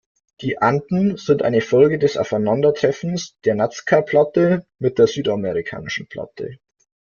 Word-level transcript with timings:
Die 0.41 0.57
Anden 0.57 1.15
sind 1.17 1.43
eine 1.43 1.61
Folge 1.61 1.99
des 1.99 2.17
Aufeinandertreffens 2.17 3.37
der 3.45 3.53
Nazca-Platte 3.53 4.65
mit 4.79 4.97
der 4.97 5.05
Südamerikanischen 5.05 6.07
Platte. 6.07 6.57